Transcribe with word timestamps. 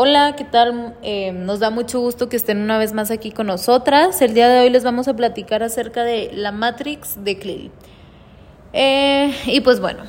Hola, 0.00 0.36
¿qué 0.36 0.44
tal? 0.44 0.94
Eh, 1.02 1.32
nos 1.32 1.58
da 1.58 1.70
mucho 1.70 1.98
gusto 1.98 2.28
que 2.28 2.36
estén 2.36 2.58
una 2.58 2.78
vez 2.78 2.92
más 2.92 3.10
aquí 3.10 3.32
con 3.32 3.48
nosotras. 3.48 4.22
El 4.22 4.32
día 4.32 4.48
de 4.48 4.60
hoy 4.60 4.70
les 4.70 4.84
vamos 4.84 5.08
a 5.08 5.16
platicar 5.16 5.64
acerca 5.64 6.04
de 6.04 6.30
la 6.32 6.52
Matrix 6.52 7.24
de 7.24 7.36
Clill. 7.36 7.72
Eh, 8.72 9.34
y 9.46 9.60
pues 9.60 9.80
bueno, 9.80 10.04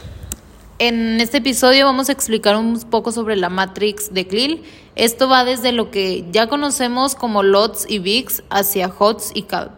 en 0.77 1.19
este 1.19 1.37
episodio 1.37 1.87
vamos 1.87 2.09
a 2.09 2.11
explicar 2.11 2.55
un 2.55 2.79
poco 2.81 3.11
sobre 3.11 3.35
la 3.35 3.49
Matrix 3.49 4.13
de 4.13 4.27
Clill. 4.27 4.61
Esto 4.93 5.27
va 5.27 5.43
desde 5.43 5.71
lo 5.71 5.89
que 5.89 6.23
ya 6.29 6.45
conocemos 6.45 7.15
como 7.15 7.41
LOTS 7.41 7.89
y 7.89 7.97
VIX 7.97 8.43
hacia 8.51 8.93
HOTS 8.95 9.31
y 9.33 9.41
CALP. 9.41 9.71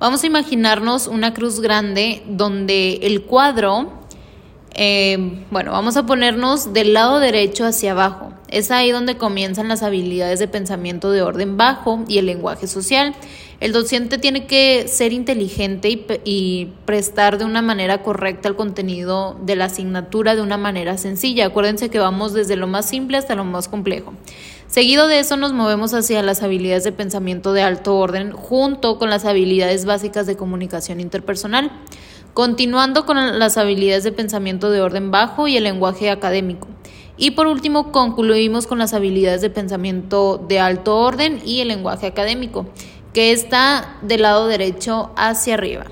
Vamos 0.00 0.22
a 0.22 0.26
imaginarnos 0.26 1.06
una 1.06 1.34
cruz 1.34 1.60
grande 1.60 2.22
donde 2.26 2.94
el 3.02 3.24
cuadro 3.24 3.92
eh, 4.74 5.44
bueno, 5.50 5.72
vamos 5.72 5.98
a 5.98 6.06
ponernos 6.06 6.72
del 6.72 6.94
lado 6.94 7.20
derecho 7.20 7.66
hacia 7.66 7.92
abajo. 7.92 8.33
Es 8.54 8.70
ahí 8.70 8.92
donde 8.92 9.16
comienzan 9.16 9.66
las 9.66 9.82
habilidades 9.82 10.38
de 10.38 10.46
pensamiento 10.46 11.10
de 11.10 11.22
orden 11.22 11.56
bajo 11.56 12.04
y 12.06 12.18
el 12.18 12.26
lenguaje 12.26 12.68
social. 12.68 13.12
El 13.58 13.72
docente 13.72 14.16
tiene 14.16 14.46
que 14.46 14.86
ser 14.86 15.12
inteligente 15.12 16.22
y, 16.24 16.68
prestar 16.84 17.36
de 17.36 17.44
una 17.46 17.62
manera 17.62 18.04
correcta 18.04 18.48
el 18.48 18.54
contenido 18.54 19.36
de 19.42 19.56
la 19.56 19.64
asignatura 19.64 20.36
de 20.36 20.42
una 20.42 20.56
manera 20.56 20.98
sencilla. 20.98 21.46
Acuérdense 21.46 21.88
que 21.88 21.98
vamos 21.98 22.32
desde 22.32 22.54
lo 22.54 22.68
más 22.68 22.88
simple 22.88 23.16
hasta 23.16 23.34
lo 23.34 23.42
más 23.42 23.66
complejo. 23.66 24.12
Seguido 24.68 25.08
de 25.08 25.18
eso 25.18 25.36
nos 25.36 25.52
movemos 25.52 25.92
hacia 25.92 26.22
las 26.22 26.44
habilidades 26.44 26.84
de 26.84 26.92
pensamiento 26.92 27.54
de 27.54 27.62
alto 27.62 27.96
orden 27.96 28.30
junto 28.30 29.00
con 29.00 29.10
las 29.10 29.24
habilidades 29.24 29.84
básicas 29.84 30.28
de 30.28 30.36
comunicación 30.36 31.00
interpersonal. 31.00 31.72
Continuando 32.34 33.04
con 33.04 33.36
las 33.36 33.58
habilidades 33.58 34.04
de 34.04 34.12
pensamiento 34.12 34.70
de 34.70 34.80
orden 34.80 35.10
bajo 35.10 35.48
y 35.48 35.56
el 35.56 35.64
lenguaje 35.64 36.08
académico. 36.08 36.68
Y 37.16 37.32
por 37.32 37.46
último, 37.46 37.92
concluimos 37.92 38.66
con 38.66 38.78
las 38.78 38.92
habilidades 38.92 39.40
de 39.40 39.50
pensamiento 39.50 40.38
de 40.48 40.58
alto 40.58 40.96
orden 40.96 41.40
y 41.44 41.60
el 41.60 41.68
lenguaje 41.68 42.06
académico, 42.06 42.66
que 43.12 43.30
está 43.32 43.96
del 44.02 44.22
lado 44.22 44.48
derecho 44.48 45.10
hacia 45.16 45.54
arriba. 45.54 45.86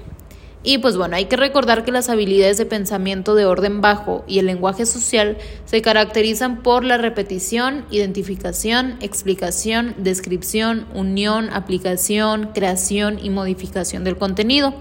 Y 0.64 0.78
pues 0.78 0.96
bueno, 0.96 1.16
hay 1.16 1.24
que 1.24 1.36
recordar 1.36 1.84
que 1.84 1.90
las 1.90 2.08
habilidades 2.08 2.56
de 2.56 2.66
pensamiento 2.66 3.34
de 3.34 3.46
orden 3.46 3.80
bajo 3.80 4.24
y 4.28 4.38
el 4.38 4.46
lenguaje 4.46 4.86
social 4.86 5.36
se 5.64 5.82
caracterizan 5.82 6.62
por 6.62 6.84
la 6.84 6.98
repetición, 6.98 7.84
identificación, 7.90 8.96
explicación, 9.00 9.94
descripción, 9.98 10.86
unión, 10.94 11.50
aplicación, 11.52 12.50
creación 12.54 13.18
y 13.20 13.30
modificación 13.30 14.04
del 14.04 14.16
contenido 14.16 14.74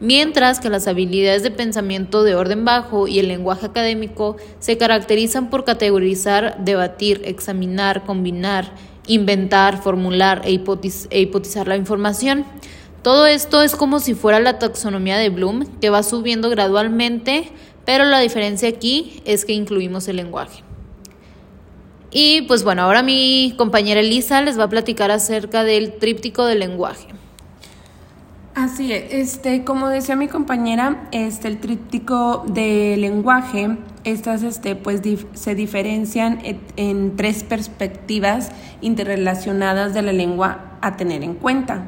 mientras 0.00 0.60
que 0.60 0.70
las 0.70 0.86
habilidades 0.88 1.42
de 1.42 1.50
pensamiento 1.50 2.22
de 2.22 2.34
orden 2.34 2.64
bajo 2.64 3.08
y 3.08 3.18
el 3.18 3.28
lenguaje 3.28 3.66
académico 3.66 4.36
se 4.58 4.76
caracterizan 4.76 5.50
por 5.50 5.64
categorizar, 5.64 6.62
debatir, 6.64 7.22
examinar, 7.24 8.04
combinar, 8.04 8.72
inventar, 9.06 9.82
formular 9.82 10.42
e, 10.44 10.60
e, 11.10 11.20
hipotizar 11.20 11.68
la 11.68 11.76
información. 11.76 12.44
Todo 13.06 13.26
esto 13.26 13.62
es 13.62 13.76
como 13.76 14.00
si 14.00 14.14
fuera 14.14 14.40
la 14.40 14.58
taxonomía 14.58 15.16
de 15.16 15.28
Bloom, 15.28 15.64
que 15.80 15.90
va 15.90 16.02
subiendo 16.02 16.50
gradualmente, 16.50 17.52
pero 17.84 18.02
la 18.04 18.18
diferencia 18.18 18.68
aquí 18.68 19.22
es 19.24 19.44
que 19.44 19.52
incluimos 19.52 20.08
el 20.08 20.16
lenguaje. 20.16 20.64
Y 22.10 22.42
pues 22.48 22.64
bueno, 22.64 22.82
ahora 22.82 23.04
mi 23.04 23.54
compañera 23.56 24.00
Elisa 24.00 24.42
les 24.42 24.58
va 24.58 24.64
a 24.64 24.68
platicar 24.68 25.12
acerca 25.12 25.62
del 25.62 25.98
tríptico 25.98 26.46
del 26.46 26.58
lenguaje. 26.58 27.06
Así 28.56 28.92
es, 28.92 29.04
este, 29.12 29.62
como 29.62 29.88
decía 29.88 30.16
mi 30.16 30.26
compañera, 30.26 31.08
este, 31.12 31.46
el 31.46 31.60
tríptico 31.60 32.42
de 32.48 32.96
lenguaje, 32.98 33.76
estas 34.02 34.42
este, 34.42 34.74
pues, 34.74 35.00
se 35.34 35.54
diferencian 35.54 36.40
en, 36.76 37.14
tres 37.14 37.44
perspectivas 37.44 38.50
interrelacionadas 38.80 39.94
de 39.94 40.02
la 40.02 40.12
lengua 40.12 40.78
a 40.80 40.96
tener 40.96 41.22
en 41.22 41.34
cuenta. 41.34 41.84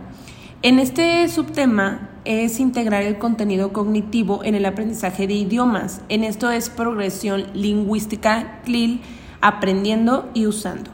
En 0.60 0.80
este 0.80 1.28
subtema 1.28 2.08
es 2.24 2.58
integrar 2.58 3.04
el 3.04 3.16
contenido 3.16 3.72
cognitivo 3.72 4.42
en 4.42 4.56
el 4.56 4.66
aprendizaje 4.66 5.28
de 5.28 5.34
idiomas. 5.34 6.00
En 6.08 6.24
esto 6.24 6.50
es 6.50 6.68
progresión 6.68 7.46
lingüística, 7.54 8.60
CLIL, 8.64 9.00
aprendiendo 9.40 10.28
y 10.34 10.46
usando. 10.46 10.90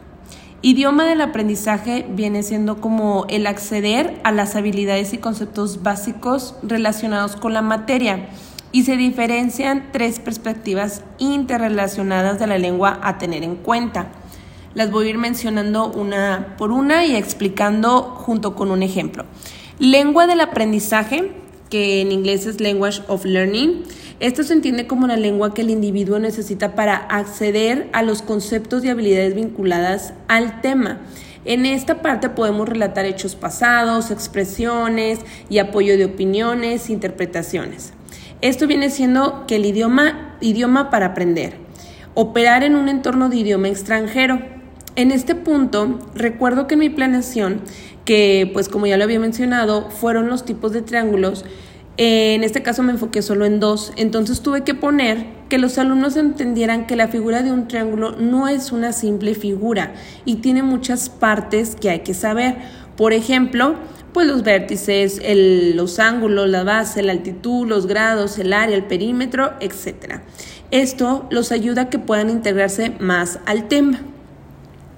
Idioma 0.61 1.07
del 1.07 1.23
aprendizaje 1.23 2.05
viene 2.11 2.43
siendo 2.43 2.83
como 2.83 3.25
el 3.31 3.47
acceder 3.47 4.21
a 4.23 4.33
las 4.33 4.55
habilidades 4.55 5.15
y 5.15 5.19
conceptos 5.19 5.83
básicos 5.83 6.57
relacionados 6.63 7.35
con 7.35 7.55
la 7.55 7.63
materia 7.63 8.29
y 8.71 8.83
se 8.83 8.99
diferencian 8.99 9.89
tres 9.93 10.21
perspectivas 10.21 11.03
interrelacionadas 11.17 12.39
de 12.39 12.47
la 12.47 12.59
lengua 12.59 13.01
a 13.03 13.17
tener 13.17 13.43
en 13.43 13.57
cuenta. 13.57 14.09
Las 14.75 14.91
voy 14.91 15.07
a 15.07 15.11
ir 15.11 15.19
mencionando 15.19 15.87
una 15.87 16.57
por 16.59 16.71
una 16.71 17.07
y 17.07 17.15
explicando 17.17 18.03
junto 18.03 18.55
con 18.55 18.71
un 18.71 18.83
ejemplo. 18.83 19.25
Lengua 19.79 20.27
del 20.29 20.41
aprendizaje, 20.41 21.33
que 21.69 22.01
en 22.01 22.13
inglés 22.13 22.47
es 22.47 22.61
Language 22.61 23.03
of 23.09 23.25
Learning, 23.25 23.83
esto 24.21 24.45
se 24.45 24.53
entiende 24.53 24.87
como 24.87 25.09
la 25.09 25.17
lengua 25.17 25.53
que 25.53 25.63
el 25.63 25.71
individuo 25.71 26.21
necesita 26.21 26.77
para 26.77 26.95
acceder 26.95 27.89
a 27.93 28.03
los 28.03 28.23
conceptos 28.23 28.85
y 28.85 28.89
habilidades 28.89 29.35
vinculadas 29.35 30.15
al 30.29 30.61
tema. 30.61 31.01
En 31.45 31.67
esta 31.67 32.01
parte 32.01 32.29
podemos 32.29 32.69
relatar 32.69 33.05
hechos 33.05 33.35
pasados, 33.35 34.13
expresiones 34.13 35.19
y 35.51 35.59
apoyo 35.59 35.99
de 35.99 36.05
opiniones, 36.05 36.89
interpretaciones. 36.89 37.93
Esto 38.41 38.69
viene 38.69 38.91
siendo 38.91 39.45
que 39.47 39.57
el 39.57 39.67
idioma, 39.67 40.37
idioma 40.41 40.89
para 40.89 41.07
aprender, 41.07 41.57
operar 42.15 42.63
en 42.63 42.77
un 42.77 42.89
entorno 42.89 43.29
de 43.29 43.39
idioma 43.39 43.69
extranjero. 43.69 44.54
En 44.97 45.11
este 45.11 45.35
punto, 45.35 45.99
recuerdo 46.15 46.67
que 46.67 46.75
en 46.75 46.81
mi 46.81 46.91
planeación, 46.91 47.61
que 48.05 48.51
pues 48.53 48.69
como 48.69 48.87
ya 48.87 48.97
lo 48.97 49.05
había 49.05 49.19
mencionado, 49.19 49.91
fueron 49.91 50.29
los 50.29 50.45
tipos 50.45 50.73
de 50.73 50.83
triángulos 50.83 51.45
en 51.97 52.43
este 52.43 52.63
caso 52.63 52.83
me 52.83 52.91
enfoqué 52.91 53.23
solo 53.23 53.45
en 53.45 53.61
dos, 53.61 53.93
entonces 53.95 54.41
tuve 54.41 54.65
que 54.65 54.75
poner 54.75 55.27
que 55.49 55.59
los 55.59 55.79
alumnos 55.79 56.17
entendieran 56.17 56.89
que 56.89 56.97
la 56.97 57.07
figura 57.07 57.43
de 57.43 57.53
un 57.53 57.69
triángulo 57.69 58.17
no 58.19 58.49
es 58.49 58.73
una 58.73 58.93
simple 58.93 59.37
figura 59.37 59.95
y 60.25 60.37
tiene 60.37 60.65
muchas 60.65 61.09
partes 61.09 61.77
que 61.77 61.91
hay 61.91 62.01
que 62.01 62.13
saber. 62.13 62.57
Por 62.97 63.13
ejemplo, 63.13 63.77
pues 64.13 64.27
los 64.27 64.43
vértices, 64.43 65.21
los 65.77 66.01
ángulos, 66.01 66.49
la 66.49 66.65
base, 66.65 67.01
la 67.03 67.13
altitud, 67.13 67.69
los 67.69 67.87
grados, 67.87 68.41
el 68.41 68.53
área, 68.53 68.75
el 68.75 68.85
perímetro, 68.85 69.53
etc. 69.61 70.21
Esto 70.73 71.29
los 71.31 71.53
ayuda 71.53 71.83
a 71.83 71.91
que 71.91 72.01
puedan 72.01 72.29
integrarse 72.29 72.91
más 72.99 73.39
al 73.47 73.69
tema. 73.69 74.01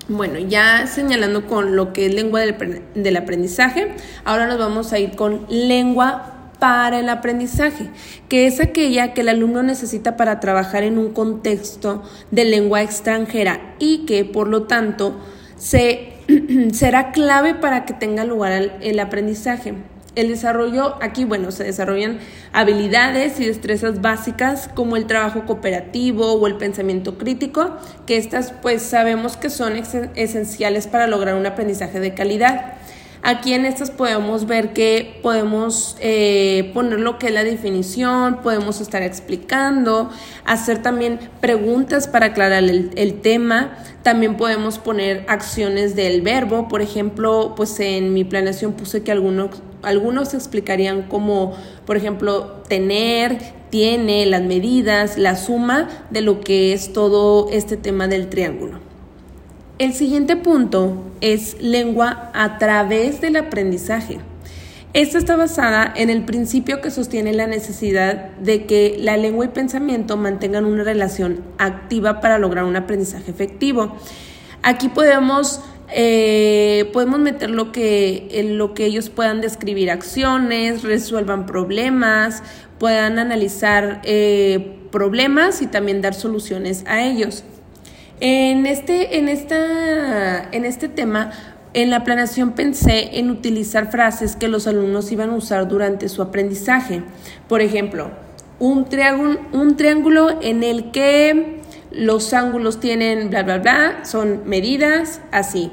Bueno, 0.08 0.38
ya 0.38 0.86
señalando 0.86 1.46
con 1.46 1.74
lo 1.74 1.92
que 1.92 2.06
es 2.06 2.14
lengua 2.14 2.40
del 2.40 3.16
aprendizaje, 3.16 3.88
ahora 4.24 4.46
nos 4.46 4.56
vamos 4.56 4.92
a 4.92 5.00
ir 5.00 5.16
con 5.16 5.46
lengua 5.48 6.36
para 6.60 7.00
el 7.00 7.08
aprendizaje, 7.08 7.90
que 8.28 8.46
es 8.46 8.60
aquella 8.60 9.14
que 9.14 9.22
el 9.22 9.28
alumno 9.28 9.64
necesita 9.64 10.16
para 10.16 10.38
trabajar 10.38 10.84
en 10.84 10.98
un 10.98 11.12
contexto 11.12 12.04
de 12.30 12.44
lengua 12.44 12.82
extranjera 12.82 13.74
y 13.78 14.06
que 14.06 14.24
por 14.24 14.46
lo 14.46 14.62
tanto 14.62 15.20
se, 15.56 16.12
será 16.72 17.10
clave 17.10 17.54
para 17.54 17.84
que 17.84 17.92
tenga 17.92 18.24
lugar 18.24 18.78
el, 18.80 19.00
aprendizaje. 19.00 19.74
El 20.16 20.28
desarrollo, 20.28 20.96
aquí 21.02 21.26
bueno, 21.26 21.52
se 21.52 21.62
desarrollan 21.62 22.18
habilidades 22.54 23.38
y 23.38 23.44
destrezas 23.44 24.00
básicas 24.00 24.68
como 24.74 24.96
el 24.96 25.06
trabajo 25.06 25.44
cooperativo 25.44 26.32
o 26.32 26.46
el 26.46 26.56
pensamiento 26.56 27.18
crítico, 27.18 27.76
que 28.06 28.16
estas 28.16 28.52
pues 28.62 28.80
sabemos 28.80 29.36
que 29.36 29.50
son 29.50 29.74
esenciales 30.14 30.86
para 30.86 31.06
lograr 31.06 31.34
un 31.34 31.44
aprendizaje 31.44 32.00
de 32.00 32.14
calidad. 32.14 32.78
Aquí 33.22 33.54
en 33.54 33.66
estas 33.66 33.90
podemos 33.90 34.46
ver 34.46 34.72
que 34.72 35.18
podemos 35.20 35.96
eh, 36.00 36.70
poner 36.74 37.00
lo 37.00 37.18
que 37.18 37.26
es 37.26 37.32
la 37.32 37.42
definición, 37.42 38.40
podemos 38.40 38.80
estar 38.80 39.02
explicando, 39.02 40.10
hacer 40.44 40.80
también 40.80 41.18
preguntas 41.40 42.06
para 42.06 42.26
aclarar 42.26 42.62
el, 42.62 43.20
tema, 43.22 43.78
también 44.02 44.36
podemos 44.36 44.78
poner 44.78 45.24
acciones 45.26 45.96
del 45.96 46.22
verbo, 46.22 46.68
por 46.68 46.82
ejemplo, 46.82 47.54
pues 47.56 47.80
en 47.80 48.14
mi 48.14 48.22
planeación 48.22 48.74
puse 48.74 49.02
que 49.02 49.10
algunos, 49.10 49.50
algunos 49.86 50.34
explicarían 50.34 51.02
como, 51.02 51.54
por 51.86 51.96
ejemplo, 51.96 52.62
tener, 52.68 53.38
tiene, 53.70 54.26
las 54.26 54.42
medidas, 54.42 55.16
la 55.16 55.36
suma 55.36 55.88
de 56.10 56.22
lo 56.22 56.40
que 56.40 56.72
es 56.72 56.92
todo 56.92 57.48
este 57.50 57.76
tema 57.76 58.08
del 58.08 58.28
triángulo. 58.28 58.80
El 59.78 59.94
siguiente 59.94 60.36
punto 60.36 61.04
es 61.20 61.60
lengua 61.60 62.30
a 62.34 62.58
través 62.58 63.20
del 63.20 63.36
aprendizaje. 63.36 64.18
Esta 64.92 65.18
está 65.18 65.36
basada 65.36 65.92
en 65.94 66.10
el 66.10 66.24
principio 66.24 66.80
que 66.80 66.90
sostiene 66.90 67.34
la 67.34 67.46
necesidad 67.46 68.30
de 68.38 68.64
que 68.64 68.96
la 68.98 69.16
lengua 69.16 69.44
y 69.44 69.48
pensamiento 69.48 70.16
mantengan 70.16 70.64
una 70.64 70.82
relación 70.82 71.44
activa 71.58 72.20
para 72.20 72.38
lograr 72.38 72.64
un 72.64 72.76
aprendizaje 72.76 73.30
efectivo. 73.30 73.94
Aquí 74.62 74.88
podemos, 74.88 75.60
eh, 75.92 76.90
podemos 76.92 77.20
meter 77.20 77.50
lo 77.50 77.72
que, 77.72 78.44
lo 78.50 78.74
que 78.74 78.86
ellos 78.86 79.10
puedan 79.10 79.40
describir 79.40 79.90
acciones, 79.90 80.82
resuelvan 80.82 81.46
problemas, 81.46 82.42
puedan 82.78 83.18
analizar 83.18 84.00
eh, 84.04 84.78
problemas 84.90 85.62
y 85.62 85.66
también 85.66 86.02
dar 86.02 86.14
soluciones 86.14 86.84
a 86.86 87.02
ellos. 87.04 87.44
En 88.20 88.66
este, 88.66 89.18
en 89.18 89.28
esta, 89.28 90.48
en 90.50 90.64
este 90.64 90.88
tema, 90.88 91.32
en 91.74 91.90
la 91.90 92.04
planeación 92.04 92.52
pensé 92.52 93.18
en 93.18 93.30
utilizar 93.30 93.90
frases 93.90 94.34
que 94.34 94.48
los 94.48 94.66
alumnos 94.66 95.12
iban 95.12 95.30
a 95.30 95.34
usar 95.34 95.68
durante 95.68 96.08
su 96.08 96.22
aprendizaje. 96.22 97.02
Por 97.48 97.60
ejemplo, 97.60 98.10
un 98.58 98.86
triángulo, 98.86 99.38
un 99.52 99.76
triángulo 99.76 100.40
en 100.40 100.62
el 100.62 100.90
que 100.90 101.55
los 101.90 102.32
ángulos 102.32 102.80
tienen 102.80 103.30
bla, 103.30 103.42
bla, 103.42 103.58
bla, 103.58 104.04
son 104.04 104.42
medidas, 104.46 105.20
así, 105.32 105.70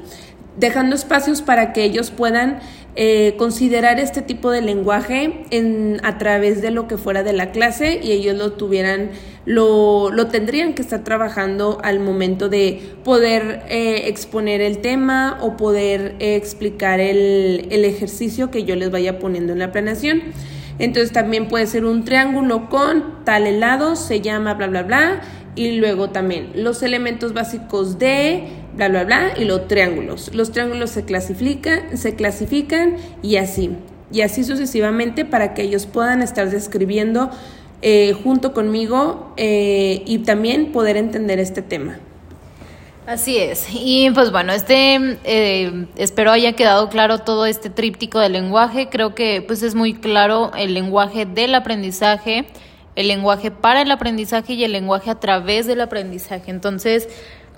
dejando 0.56 0.94
espacios 0.94 1.42
para 1.42 1.72
que 1.72 1.84
ellos 1.84 2.10
puedan 2.10 2.60
eh, 2.96 3.34
considerar 3.38 3.98
este 3.98 4.22
tipo 4.22 4.52
de 4.52 4.62
lenguaje 4.62 5.46
en, 5.50 6.00
a 6.04 6.16
través 6.16 6.62
de 6.62 6.70
lo 6.70 6.86
que 6.86 6.96
fuera 6.96 7.24
de 7.24 7.32
la 7.32 7.50
clase 7.50 7.98
y 8.00 8.12
ellos 8.12 8.36
lo 8.36 8.52
tuvieran, 8.52 9.10
lo, 9.46 10.10
lo 10.12 10.28
tendrían 10.28 10.74
que 10.74 10.82
estar 10.82 11.02
trabajando 11.02 11.80
al 11.82 11.98
momento 11.98 12.48
de 12.48 12.80
poder 13.02 13.64
eh, 13.68 14.02
exponer 14.06 14.60
el 14.60 14.78
tema 14.78 15.38
o 15.40 15.56
poder 15.56 16.14
eh, 16.20 16.36
explicar 16.36 17.00
el, 17.00 17.66
el 17.70 17.84
ejercicio 17.84 18.52
que 18.52 18.62
yo 18.62 18.76
les 18.76 18.92
vaya 18.92 19.18
poniendo 19.18 19.52
en 19.52 19.58
la 19.58 19.72
planeación. 19.72 20.22
Entonces 20.78 21.12
también 21.12 21.48
puede 21.48 21.66
ser 21.66 21.84
un 21.84 22.04
triángulo 22.04 22.68
con 22.68 23.24
tal 23.24 23.46
helado, 23.46 23.96
se 23.96 24.20
llama 24.20 24.54
bla, 24.54 24.68
bla, 24.68 24.82
bla. 24.82 25.20
Y 25.56 25.72
luego 25.72 26.10
también 26.10 26.50
los 26.54 26.82
elementos 26.82 27.32
básicos 27.32 27.98
de 27.98 28.44
bla, 28.76 28.88
bla, 28.88 29.04
bla. 29.04 29.34
Y 29.38 29.44
los 29.44 29.68
triángulos. 29.68 30.34
Los 30.34 30.52
triángulos 30.52 30.90
se 30.90 31.04
clasifican, 31.04 31.96
se 31.96 32.16
clasifican 32.16 32.96
y 33.22 33.36
así. 33.36 33.70
Y 34.12 34.20
así 34.22 34.44
sucesivamente 34.44 35.24
para 35.24 35.54
que 35.54 35.62
ellos 35.62 35.86
puedan 35.86 36.22
estar 36.22 36.50
describiendo 36.50 37.30
eh, 37.82 38.14
junto 38.22 38.54
conmigo 38.54 39.34
eh, 39.36 40.02
y 40.06 40.18
también 40.18 40.72
poder 40.72 40.96
entender 40.96 41.38
este 41.38 41.62
tema. 41.62 41.98
Así 43.06 43.36
es. 43.36 43.66
Y 43.70 44.10
pues 44.12 44.30
bueno, 44.30 44.54
este 44.54 45.18
eh, 45.24 45.86
espero 45.96 46.30
haya 46.30 46.54
quedado 46.54 46.88
claro 46.88 47.18
todo 47.18 47.44
este 47.44 47.68
tríptico 47.68 48.18
del 48.18 48.32
lenguaje. 48.32 48.88
Creo 48.88 49.14
que 49.14 49.44
pues 49.46 49.62
es 49.62 49.74
muy 49.74 49.92
claro 49.92 50.50
el 50.56 50.72
lenguaje 50.72 51.26
del 51.26 51.54
aprendizaje, 51.54 52.46
el 52.96 53.08
lenguaje 53.08 53.50
para 53.50 53.82
el 53.82 53.90
aprendizaje 53.90 54.54
y 54.54 54.64
el 54.64 54.72
lenguaje 54.72 55.10
a 55.10 55.20
través 55.20 55.66
del 55.66 55.80
aprendizaje. 55.80 56.50
Entonces, 56.50 57.08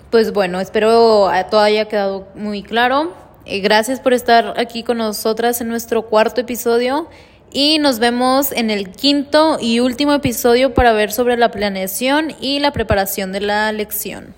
pues 0.09 0.33
bueno, 0.33 0.59
espero 0.59 1.29
todo 1.49 1.61
haya 1.61 1.85
quedado 1.87 2.27
muy 2.35 2.63
claro. 2.63 3.13
Eh, 3.45 3.59
gracias 3.59 3.99
por 3.99 4.13
estar 4.13 4.53
aquí 4.57 4.83
con 4.83 4.97
nosotras 4.97 5.61
en 5.61 5.69
nuestro 5.69 6.07
cuarto 6.07 6.41
episodio 6.41 7.07
y 7.51 7.79
nos 7.79 7.99
vemos 7.99 8.51
en 8.51 8.69
el 8.69 8.89
quinto 8.89 9.57
y 9.59 9.79
último 9.79 10.13
episodio 10.13 10.73
para 10.73 10.91
ver 10.91 11.11
sobre 11.11 11.37
la 11.37 11.49
planeación 11.51 12.33
y 12.41 12.59
la 12.59 12.71
preparación 12.71 13.31
de 13.31 13.41
la 13.41 13.71
lección. 13.71 14.33